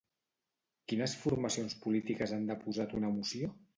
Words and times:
Quines 0.93 1.13
formacions 1.25 1.77
polítiques 1.85 2.33
han 2.39 2.49
deposat 2.53 2.97
una 3.03 3.13
moció? 3.19 3.53